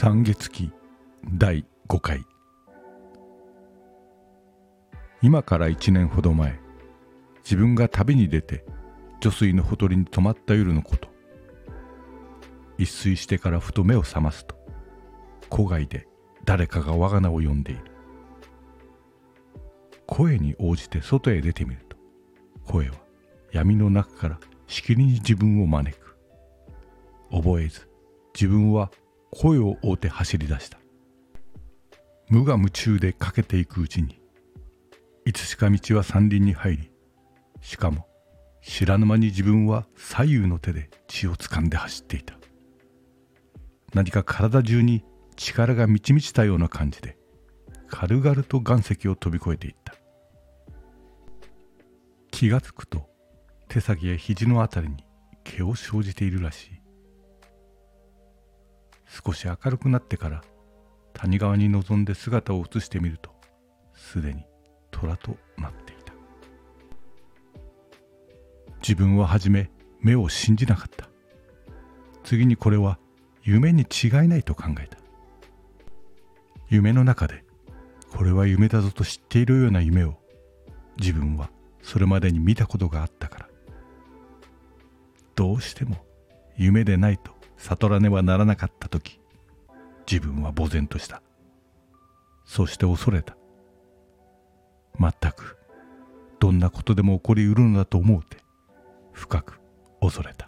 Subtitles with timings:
[0.00, 0.70] 三月期
[1.26, 2.24] 第5回。
[5.22, 6.60] 今から1年ほど前
[7.38, 8.64] 自分が旅に出て
[9.20, 11.08] 女水のほとりに泊まった夜のこと。
[12.78, 14.54] 一睡してからふと目を覚ますと
[15.50, 16.06] 戸外で
[16.44, 17.82] 誰かが我が名を呼んでいる。
[20.06, 21.96] 声に応じて外へ出てみると
[22.64, 22.94] 声は
[23.50, 26.16] 闇の中からしきりに自分を招く。
[27.32, 27.88] 覚えず
[28.32, 28.92] 自分は
[29.30, 30.78] 声を追うて走り出した。
[32.28, 34.20] 無我夢中で駆けていくうちに
[35.24, 36.90] いつしか道は山林に入り
[37.60, 38.06] しかも
[38.62, 42.34] 知らぬ間に自分は左右の手で血をつかんで走っていた。
[43.94, 45.04] 何か体中に
[45.36, 47.16] 力が満ち満ちたような感じで
[47.88, 49.94] 軽々と岩石を飛び越えていった。
[52.30, 53.08] 気がつくと
[53.68, 55.04] 手先や肘のあたりに
[55.44, 56.77] 毛を生じているらしい。
[59.24, 60.42] 少し明るくなってから
[61.12, 63.30] 谷川に臨んで姿を映してみると
[63.94, 64.44] すでに
[64.90, 66.12] 虎となっていた。
[68.80, 71.08] 自分は初め目を信じなかった。
[72.22, 72.98] 次にこれは
[73.42, 74.98] 夢に違いないと考えた。
[76.68, 77.44] 夢の中で
[78.10, 80.14] これは夢だぞと知っているような夢を
[80.98, 81.50] 自分は
[81.82, 83.48] それまでに見たことがあったから。
[85.34, 85.96] どうしても
[86.56, 89.20] 夢でないと悟らねばならなかった時
[90.10, 91.22] 自分は呆然とした。
[92.46, 93.36] そして恐れた。
[94.98, 95.58] 全く
[96.40, 98.38] どんなことでも起こりうるのだと思うて
[99.12, 99.60] 深く
[100.00, 100.47] 恐れた。